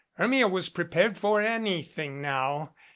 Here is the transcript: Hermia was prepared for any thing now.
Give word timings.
Hermia 0.15 0.47
was 0.47 0.67
prepared 0.69 1.15
for 1.15 1.41
any 1.41 1.83
thing 1.83 2.23
now. 2.23 2.73